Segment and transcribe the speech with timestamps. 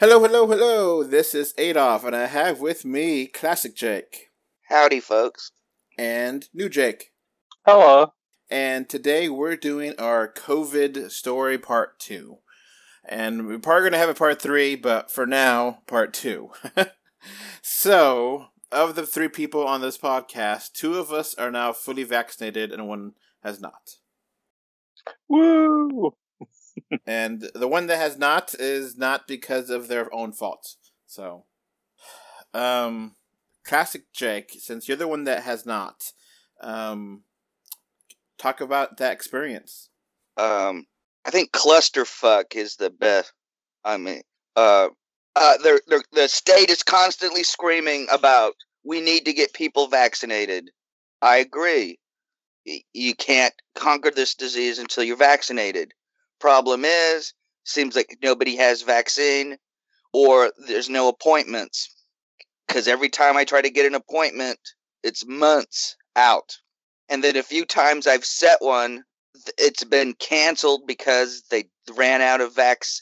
[0.00, 1.02] Hello, hello, hello.
[1.02, 4.30] This is Adolf, and I have with me Classic Jake
[4.68, 5.50] Howdy, folks.
[5.98, 7.10] and New Jake.
[7.66, 8.12] Hello.
[8.48, 12.38] And today we're doing our COVID story part two.
[13.04, 16.50] And we're probably going to have a part three, but for now, part two.
[17.60, 22.70] so, of the three people on this podcast, two of us are now fully vaccinated
[22.70, 23.96] and one has not.
[25.28, 26.14] Woo!
[27.06, 30.76] And the one that has not is not because of their own fault.
[31.06, 31.44] So,
[32.54, 33.16] um,
[33.64, 36.12] classic Jake, since you're the one that has not,
[36.60, 37.22] um,
[38.38, 39.90] talk about that experience.
[40.36, 40.86] Um,
[41.24, 43.32] I think clusterfuck is the best.
[43.84, 44.22] I mean,
[44.56, 44.88] uh,
[45.36, 50.70] uh, they're, they're, the state is constantly screaming about we need to get people vaccinated.
[51.20, 51.98] I agree.
[52.92, 55.92] You can't conquer this disease until you're vaccinated.
[56.40, 57.32] Problem is,
[57.64, 59.56] seems like nobody has vaccine
[60.12, 61.94] or there's no appointments.
[62.66, 64.58] Because every time I try to get an appointment,
[65.02, 66.56] it's months out.
[67.08, 69.04] And then a few times I've set one,
[69.56, 71.64] it's been canceled because they
[71.94, 73.00] ran out of vax.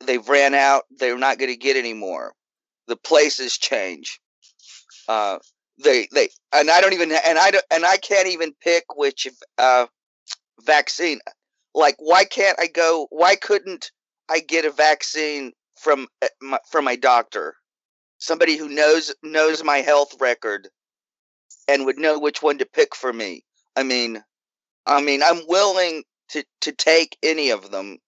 [0.00, 0.84] They've ran out.
[0.98, 2.34] They're not going to get any more.
[2.86, 4.20] The places change.
[5.08, 5.38] Uh,
[5.82, 9.26] they they and I don't even and I don't and I can't even pick which
[9.58, 9.86] uh
[10.64, 11.20] vaccine.
[11.74, 13.06] Like, why can't I go?
[13.10, 13.90] Why couldn't
[14.28, 17.56] I get a vaccine from uh, my, from my doctor?
[18.18, 20.68] Somebody who knows knows my health record
[21.68, 23.44] and would know which one to pick for me.
[23.76, 24.22] I mean,
[24.86, 27.98] I mean, I'm willing to to take any of them.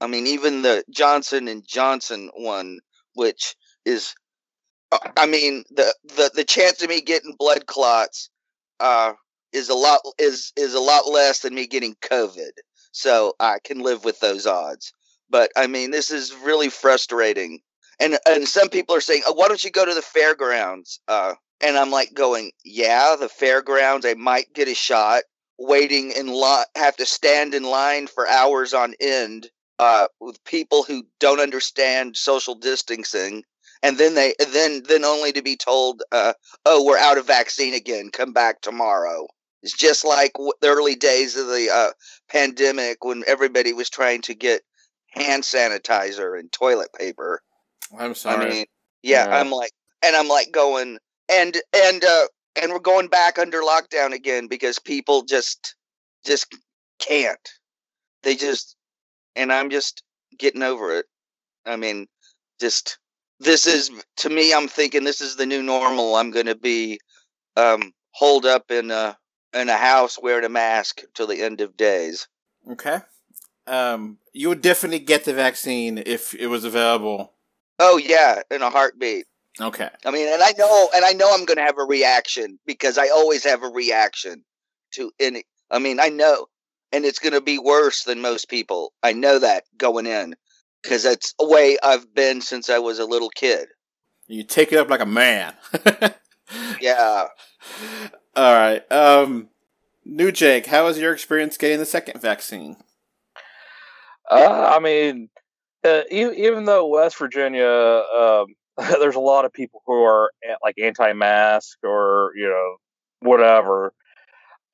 [0.00, 2.80] I mean, even the Johnson and Johnson one,
[3.14, 4.14] which is,
[4.92, 8.30] uh, I mean, the the the chance of me getting blood clots,
[8.80, 9.12] uh,
[9.52, 12.50] is a lot is is a lot less than me getting COVID.
[12.92, 14.92] So I can live with those odds.
[15.30, 17.60] But I mean, this is really frustrating.
[18.00, 21.00] And and some people are saying, oh, why don't you go to the fairgrounds?
[21.08, 24.06] Uh, and I'm like going, yeah, the fairgrounds.
[24.06, 25.24] I might get a shot.
[25.60, 30.84] Waiting in line, have to stand in line for hours on end uh, with people
[30.84, 33.42] who don't understand social distancing,
[33.82, 36.32] and then they then then only to be told, uh,
[36.64, 38.10] oh, we're out of vaccine again.
[38.12, 39.26] Come back tomorrow.
[39.62, 41.90] It's just like the early days of the uh,
[42.28, 44.62] pandemic when everybody was trying to get
[45.08, 47.42] hand sanitizer and toilet paper.
[47.98, 48.46] I'm sorry.
[48.46, 48.66] I mean,
[49.02, 49.40] yeah, Yeah.
[49.40, 49.72] I'm like,
[50.04, 50.98] and I'm like going,
[51.28, 52.26] and and uh,
[52.60, 55.74] and we're going back under lockdown again because people just
[56.24, 56.54] just
[56.98, 57.48] can't.
[58.22, 58.76] They just,
[59.36, 60.02] and I'm just
[60.38, 61.06] getting over it.
[61.66, 62.06] I mean,
[62.60, 62.98] just
[63.40, 64.52] this is to me.
[64.52, 66.16] I'm thinking this is the new normal.
[66.16, 66.98] I'm going to be
[67.56, 69.16] um, holed up in a
[69.54, 72.28] in a house wearing a mask till the end of days.
[72.70, 73.00] okay.
[73.66, 77.34] Um, you would definitely get the vaccine if it was available.
[77.78, 79.26] Oh yeah, in a heartbeat.
[79.60, 79.90] Okay.
[80.06, 82.96] I mean, and I know, and I know I'm going to have a reaction because
[82.96, 84.42] I always have a reaction
[84.92, 85.44] to any.
[85.70, 86.46] I mean, I know,
[86.92, 88.94] and it's going to be worse than most people.
[89.02, 90.34] I know that going in
[90.82, 93.68] because that's the way I've been since I was a little kid.
[94.28, 95.52] You take it up like a man.
[96.80, 97.26] Yeah.
[98.38, 98.92] All right.
[98.92, 99.48] Um,
[100.04, 102.76] New Jake, how was your experience getting the second vaccine?
[104.30, 105.28] Uh, I mean,
[105.84, 108.46] uh, e- even though West Virginia, um,
[109.00, 112.76] there's a lot of people who are eh, like anti-mask or you know
[113.28, 113.92] whatever.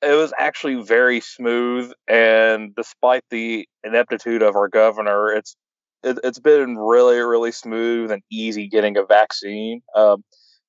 [0.03, 5.55] It was actually very smooth, and despite the ineptitude of our governor, it's
[6.03, 9.81] it, it's been really really smooth and easy getting a vaccine.
[9.95, 10.23] Um,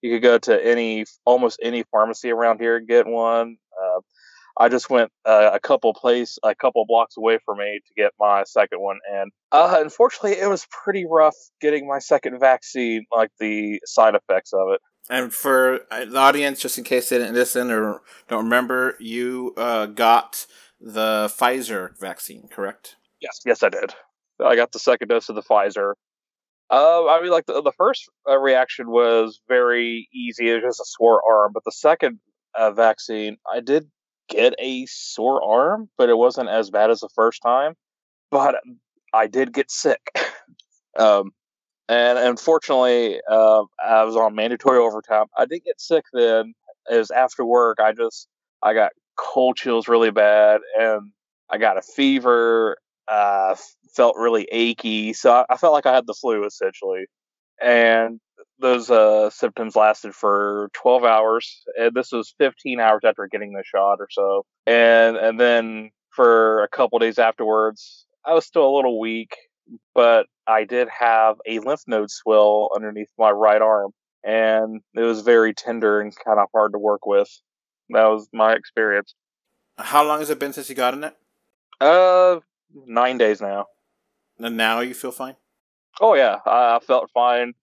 [0.06, 3.56] you could go to any almost any pharmacy around here and get one.
[3.80, 4.00] Uh,
[4.58, 8.12] I just went uh, a couple place a couple blocks away from me to get
[8.18, 13.30] my second one, and uh, unfortunately, it was pretty rough getting my second vaccine, like
[13.38, 14.80] the side effects of it.
[15.08, 19.54] And for uh, the audience, just in case they didn't listen or don't remember, you
[19.56, 20.46] uh, got
[20.80, 22.96] the Pfizer vaccine, correct?
[23.20, 23.94] Yes, yes, I did.
[24.44, 25.94] I got the second dose of the Pfizer.
[26.70, 30.80] Uh, I mean, like the, the first uh, reaction was very easy; it was just
[30.80, 31.52] a sore arm.
[31.54, 32.18] But the second
[32.54, 33.88] uh, vaccine, I did
[34.28, 37.74] get a sore arm, but it wasn't as bad as the first time.
[38.30, 38.56] But
[39.14, 40.00] I did get sick,
[40.98, 41.30] um,
[41.88, 45.26] and unfortunately, uh, I was on mandatory overtime.
[45.36, 46.54] I did get sick then.
[46.90, 47.78] It was after work.
[47.80, 48.26] I just
[48.62, 51.12] I got cold chills really bad, and
[51.48, 52.76] I got a fever
[53.08, 53.56] uh,
[53.94, 55.12] felt really achy.
[55.12, 57.06] So I, I felt like I had the flu essentially.
[57.62, 58.20] And
[58.58, 61.62] those uh, symptoms lasted for 12 hours.
[61.78, 64.44] And this was 15 hours after getting the shot or so.
[64.66, 69.36] And, and then for a couple days afterwards, I was still a little weak,
[69.94, 73.92] but I did have a lymph node swell underneath my right arm,
[74.24, 77.28] and it was very tender and kind of hard to work with.
[77.90, 79.14] That was my experience.
[79.78, 81.16] How long has it been since you got in it?
[81.80, 82.40] Uh,
[82.74, 83.66] nine days now.
[84.38, 85.36] And now you feel fine?
[86.00, 87.54] Oh yeah, I, I felt fine.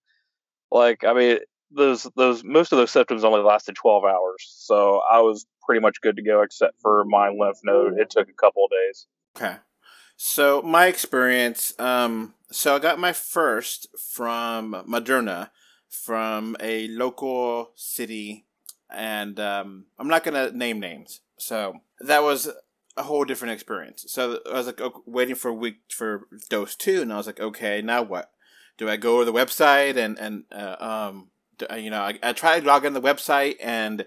[0.70, 1.38] Like I mean,
[1.70, 6.00] those those most of those symptoms only lasted twelve hours, so I was pretty much
[6.00, 7.98] good to go, except for my lymph node.
[7.98, 9.06] It took a couple of days.
[9.36, 9.56] Okay.
[10.16, 15.50] So my experience, um, so I got my first from Moderna,
[15.88, 18.46] from a local city,
[18.90, 21.20] and um, I'm not gonna name names.
[21.38, 22.48] So that was
[22.96, 24.04] a whole different experience.
[24.08, 27.40] So I was like okay, waiting for week for dose two, and I was like,
[27.40, 28.30] okay, now what?
[28.78, 32.32] Do I go to the website and and uh, um, do, you know, I, I
[32.32, 34.06] tried to log in the website and.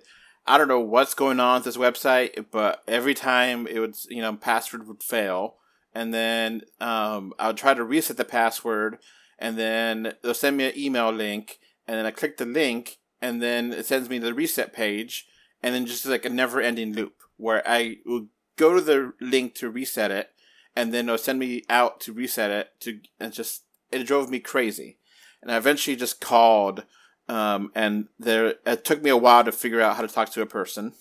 [0.50, 4.22] I don't know what's going on with this website, but every time it would, you
[4.22, 5.56] know, password would fail,
[5.94, 9.00] and then um, I would try to reset the password,
[9.38, 13.42] and then they'll send me an email link, and then I click the link, and
[13.42, 15.28] then it sends me to the reset page,
[15.62, 19.70] and then just like a never-ending loop where I will go to the link to
[19.70, 20.32] reset it,
[20.76, 24.40] and then it'll send me out to reset it to, and just it drove me
[24.40, 24.98] crazy,
[25.42, 26.84] and I eventually just called
[27.30, 30.42] um, and there it took me a while to figure out how to talk to
[30.42, 30.94] a person.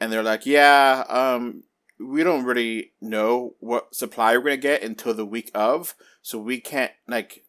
[0.00, 1.64] And they're like, "Yeah, um,
[1.98, 6.60] we don't really know what supply we're gonna get until the week of, so we
[6.60, 7.44] can't like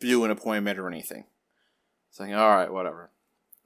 [0.00, 1.26] do an appointment or anything."
[2.10, 3.10] It's like, all right, whatever.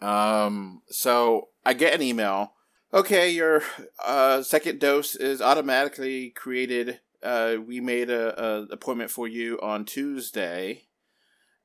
[0.01, 2.55] Um, so I get an email.
[2.95, 3.63] Okay, your
[4.05, 7.01] uh, second dose is automatically created.
[7.23, 10.89] Uh, we made a, a appointment for you on Tuesday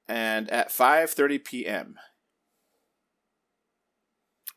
[0.07, 1.95] and at 5:30 p.m.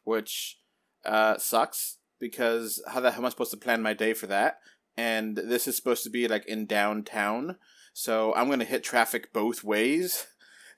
[0.05, 0.59] which
[1.05, 4.61] uh, sucks because how the hell am I supposed to plan my day for that?
[4.97, 7.57] And this is supposed to be like in downtown,
[7.93, 10.27] so I'm gonna hit traffic both ways.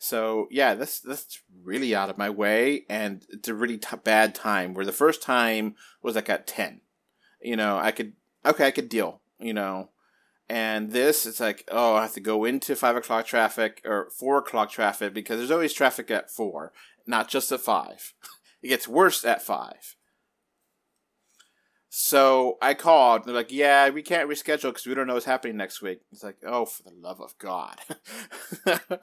[0.02, 4.34] So yeah, that's that's really out of my way, and it's a really t- bad
[4.34, 4.75] time.
[4.75, 6.81] Where the first time was like at ten,
[7.40, 8.14] you know, I could
[8.44, 9.90] okay, I could deal, you know,
[10.49, 14.38] and this, it's like, oh, I have to go into five o'clock traffic or four
[14.38, 16.72] o'clock traffic because there's always traffic at four,
[17.06, 18.12] not just at five.
[18.62, 19.94] it gets worse at five.
[21.90, 23.25] So I called.
[23.25, 26.00] They're like, yeah, we can't reschedule because we don't know what's happening next week.
[26.10, 27.78] It's like, oh, for the love of God.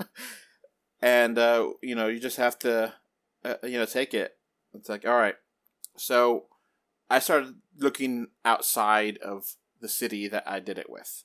[1.01, 2.93] and, uh, you know, you just have to,
[3.45, 4.37] uh, you know, take it.
[4.73, 5.35] It's like, all right.
[5.97, 6.45] So
[7.09, 11.23] I started looking outside of the city that I did it with.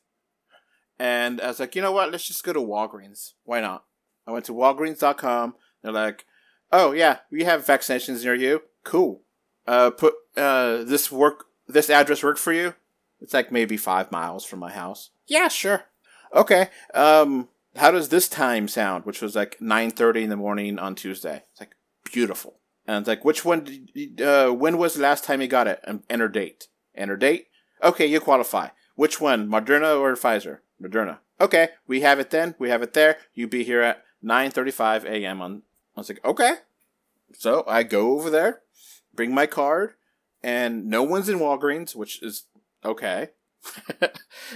[0.98, 2.12] And I was like, you know what?
[2.12, 3.32] Let's just go to Walgreens.
[3.44, 3.84] Why not?
[4.26, 5.54] I went to Walgreens.com.
[5.82, 6.24] They're like,
[6.72, 8.62] oh yeah, we have vaccinations near you.
[8.84, 9.22] Cool.
[9.66, 12.74] Uh, put uh this work this address work for you?
[13.20, 15.10] It's like maybe five miles from my house.
[15.26, 15.84] Yeah, sure.
[16.34, 16.68] Okay.
[16.92, 19.04] Um, how does this time sound?
[19.04, 21.44] Which was like nine thirty in the morning on Tuesday.
[21.52, 21.74] It's like
[22.04, 22.58] beautiful.
[22.86, 23.64] And it's like, which one?
[23.94, 25.82] Did, uh, when was the last time you got it?
[26.10, 26.68] Enter date.
[26.94, 27.46] Enter date.
[27.82, 28.68] Okay, you qualify.
[28.94, 30.58] Which one, Moderna or Pfizer?
[30.80, 31.18] Moderna.
[31.40, 32.54] Okay, we have it then.
[32.58, 33.16] We have it there.
[33.34, 35.40] You be here at 9:35 a.m.
[35.40, 35.62] on.
[35.96, 36.56] I was like, okay.
[37.32, 38.62] So I go over there,
[39.12, 39.94] bring my card,
[40.42, 42.44] and no one's in Walgreens, which is
[42.84, 43.30] okay.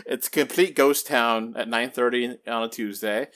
[0.06, 3.28] it's complete ghost town at 9:30 on a Tuesday,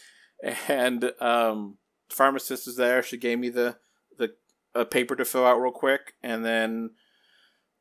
[0.68, 3.02] and um, pharmacist is there.
[3.02, 3.76] She gave me the
[4.18, 4.34] the
[4.74, 6.90] a paper to fill out real quick, and then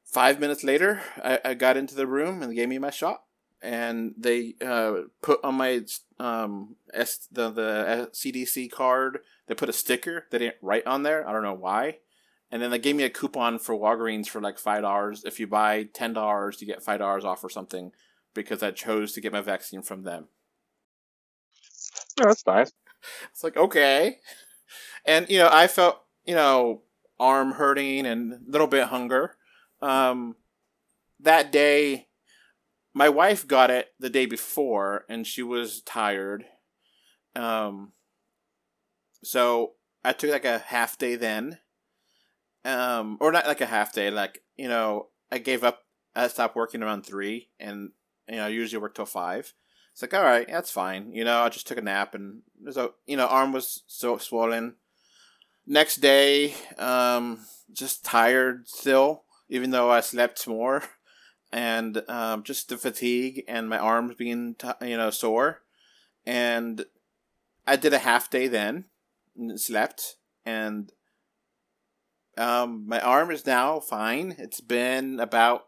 [0.06, 3.24] five minutes later, I, I got into the room and gave me my shot
[3.62, 5.82] and they uh, put on my
[6.20, 9.20] um S the the CDC card.
[9.48, 10.25] They put a sticker.
[10.32, 11.27] They didn't write on there.
[11.27, 11.98] I don't know why.
[12.51, 15.24] And then they gave me a coupon for Walgreens for like five dollars.
[15.24, 17.91] If you buy ten dollars, you get five dollars off or something.
[18.34, 20.27] Because I chose to get my vaccine from them.
[22.20, 22.72] Oh, that's nice.
[23.31, 24.17] It's like okay,
[25.05, 26.84] and you know I felt you know
[27.20, 29.36] arm hurting and a little bit hunger.
[29.81, 30.36] Um,
[31.20, 32.08] that day
[32.93, 36.46] my wife got it the day before and she was tired
[37.36, 37.91] um
[39.24, 41.58] so i took like a half day then
[42.65, 45.80] um or not like a half day like you know i gave up
[46.15, 47.91] i stopped working around three and
[48.30, 49.53] you know I usually work till five.
[49.91, 51.12] It's like all right that's fine.
[51.13, 52.41] You know i just took a nap and
[52.72, 54.75] so you know arm was so swollen.
[55.65, 57.39] Next day um
[57.72, 60.84] just tired still even though i slept more.
[61.53, 65.63] And um, just the fatigue and my arms being t- you know sore,
[66.25, 66.86] and
[67.68, 68.86] I did a half day then,
[69.56, 70.15] slept,
[70.46, 70.91] and
[72.41, 74.36] um, my arm is now fine.
[74.39, 75.67] It's been about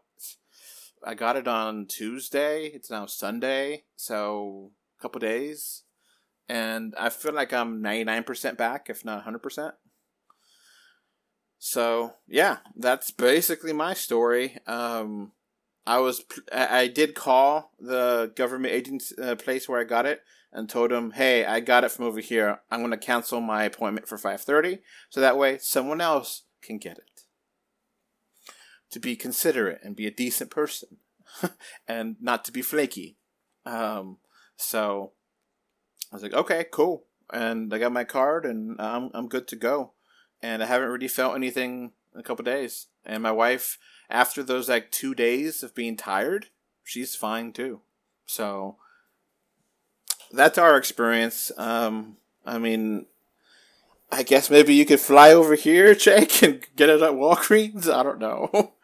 [1.06, 2.66] I got it on Tuesday.
[2.66, 5.82] It's now Sunday, so a couple days.
[6.48, 9.72] and I feel like I'm 99% back, if not 100%.
[11.58, 14.58] So yeah, that's basically my story.
[14.66, 15.32] Um,
[15.86, 20.68] I was I did call the government agency uh, place where I got it and
[20.68, 22.60] told them, "Hey, I got it from over here.
[22.70, 26.98] I'm going to cancel my appointment for 5:30 so that way someone else can get
[26.98, 27.22] it."
[28.90, 30.98] To be considerate and be a decent person
[31.88, 33.16] and not to be flaky.
[33.66, 34.18] Um,
[34.56, 35.12] so
[36.12, 39.56] I was like, "Okay, cool." And I got my card and I'm I'm good to
[39.56, 39.92] go
[40.44, 42.88] and I haven't really felt anything in a couple days.
[43.04, 43.78] And my wife,
[44.10, 46.48] after those like two days of being tired,
[46.82, 47.80] she's fine too.
[48.26, 48.76] So
[50.30, 51.50] that's our experience.
[51.56, 53.06] Um, I mean,
[54.14, 57.92] I guess maybe you could fly over here, Jake, and get it at Walgreens.
[57.92, 58.74] I don't know.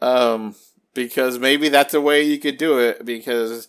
[0.00, 0.56] um,
[0.92, 3.68] because maybe that's a way you could do it because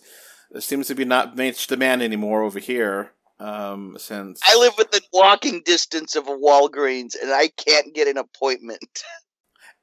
[0.50, 3.12] there seems to be not much demand anymore over here.
[3.38, 8.18] Um, since I live within walking distance of a Walgreens and I can't get an
[8.18, 9.02] appointment.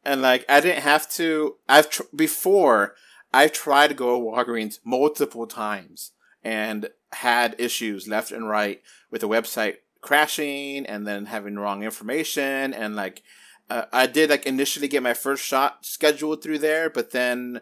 [0.05, 1.55] And like I didn't have to.
[1.69, 2.95] I've tr- before
[3.33, 6.11] I've tried to go to Walgreens multiple times
[6.43, 8.81] and had issues left and right
[9.11, 13.23] with the website crashing and then having wrong information and like
[13.69, 17.61] uh, I did like initially get my first shot scheduled through there, but then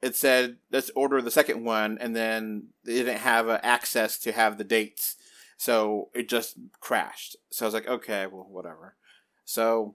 [0.00, 4.32] it said let's order the second one, and then they didn't have uh, access to
[4.32, 5.16] have the dates
[5.60, 7.36] so it just crashed.
[7.50, 8.94] So I was like, okay, well, whatever.
[9.44, 9.94] So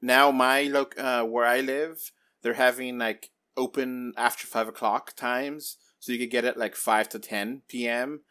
[0.00, 2.10] now my look uh, where I live,
[2.42, 7.08] they're having like open after five o'clock times, so you could get it like five
[7.10, 8.22] to ten p.m.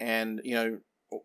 [0.00, 0.78] And you know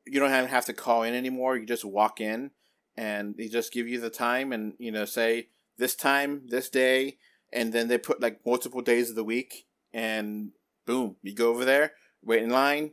[0.06, 1.56] you don't have to call in anymore.
[1.56, 2.52] You just walk in,
[2.98, 7.20] and they just give you the time, and you know say this time, this day,
[7.54, 10.52] and then they put like multiple days of the week, and
[10.86, 12.92] boom, you go over there, wait in line,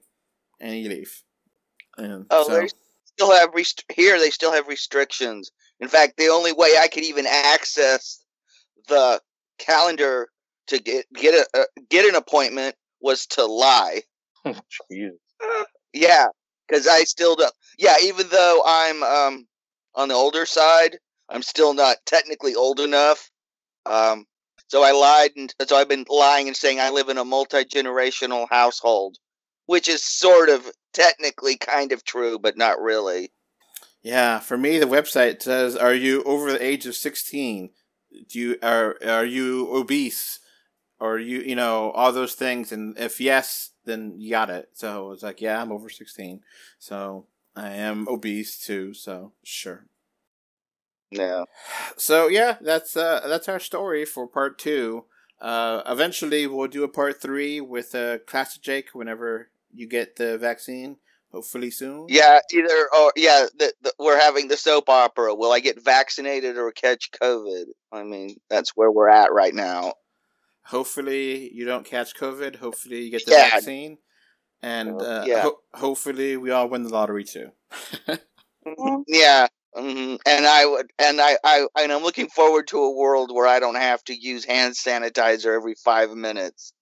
[0.61, 1.25] and you leave.
[1.99, 2.69] And oh, so, they
[3.07, 4.21] still have rest- here.
[4.21, 5.51] They still have restrictions.
[5.81, 8.23] In fact, the only way I could even access
[8.87, 9.21] the
[9.59, 10.29] calendar
[10.69, 14.03] to get get a uh, get an appointment was to lie.
[14.47, 15.11] Jeez.
[15.93, 16.27] yeah,
[16.69, 17.53] because I still don't.
[17.79, 19.47] Yeah, even though I'm um
[19.95, 23.31] on the older side, I'm still not technically old enough.
[23.87, 24.27] Um,
[24.69, 27.65] so I lied, and so I've been lying and saying I live in a multi
[27.65, 29.17] generational household,
[29.67, 33.33] which is sort of technically kind of true, but not really.
[34.03, 37.71] Yeah, for me, the website says, "Are you over the age of sixteen?
[38.29, 40.40] Do you are are you obese?
[41.01, 44.69] Or you you know all those things?" And if yes, then you got it.
[44.75, 46.43] So it's like, yeah, I'm over sixteen,
[46.79, 47.27] so
[47.57, 48.95] I am obese too.
[48.95, 49.87] So sure.
[51.11, 51.45] Yeah.
[51.97, 55.07] So yeah, that's uh that's our story for part two.
[55.41, 60.37] Uh, eventually, we'll do a part three with uh, Classic Jake whenever you get the
[60.37, 60.97] vaccine.
[61.33, 62.07] Hopefully soon.
[62.09, 65.33] Yeah, either or yeah, the, the, we're having the soap opera.
[65.35, 67.67] Will I get vaccinated or catch COVID?
[67.93, 69.95] I mean, that's where we're at right now.
[70.71, 72.57] Hopefully you don't catch COVID.
[72.57, 73.51] Hopefully you get the Yeah.
[73.51, 73.99] vaccine,
[74.63, 75.43] and uh, Yeah.
[75.43, 77.51] ho- hopefully we all win the lottery too.
[79.07, 83.31] Yeah, hmm and I would, and I, I, and I'm looking forward to a world
[83.33, 86.73] where I don't have to use hand sanitizer every five minutes.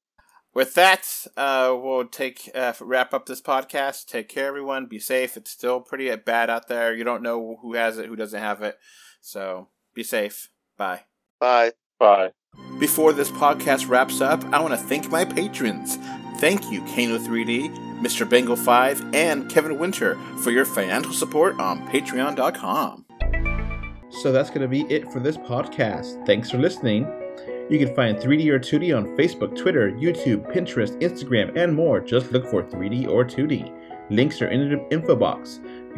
[0.54, 4.07] With that, uh, we'll take uh, wrap up this podcast.
[4.07, 4.87] Take care, everyone.
[4.87, 5.37] Be safe.
[5.37, 6.95] It's still pretty bad out there.
[6.95, 8.76] You don't know who has it, who doesn't have it.
[9.21, 10.49] So be safe.
[10.76, 11.02] Bye.
[11.38, 11.73] Bye.
[11.99, 12.33] Bye.
[12.78, 15.97] Before this podcast wraps up, I want to thank my patrons.
[16.38, 18.28] Thank you, Kano3D, Mr.
[18.28, 23.05] Bengal 5, and Kevin Winter for your financial support on patreon.com.
[24.11, 26.25] So that's going to be it for this podcast.
[26.25, 27.07] Thanks for listening.
[27.69, 32.00] You can find 3D or 2D on Facebook, Twitter, YouTube, Pinterest, Instagram, and more.
[32.00, 33.75] Just look for 3D or 2D.
[34.11, 35.61] Links are in the info box.